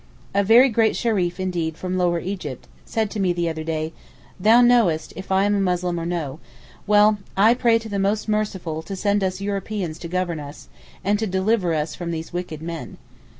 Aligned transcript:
A 0.33 0.43
very 0.43 0.67
great 0.67 0.95
Shereef 0.95 1.39
indeed 1.39 1.77
from 1.77 1.95
lower 1.95 2.17
Egypt, 2.19 2.67
said 2.85 3.11
to 3.11 3.19
me 3.19 3.33
the 3.33 3.47
other 3.47 3.63
day, 3.63 3.93
'Thou 4.39 4.61
knowest 4.61 5.13
if 5.15 5.31
I 5.31 5.45
am 5.45 5.53
a 5.53 5.59
Muslim 5.59 5.99
or 5.99 6.07
no. 6.07 6.39
Well, 6.87 7.19
I 7.37 7.53
pray 7.53 7.77
to 7.77 7.87
the 7.87 7.99
most 7.99 8.27
Merciful 8.27 8.81
to 8.81 8.95
send 8.95 9.23
us 9.23 9.41
Europeans 9.41 9.99
to 9.99 10.07
govern 10.07 10.39
us, 10.39 10.69
and 11.03 11.19
to 11.19 11.27
deliver 11.27 11.75
us 11.75 11.93
from 11.93 12.09
these 12.09 12.33
wicked 12.33 12.63
men. 12.63 12.97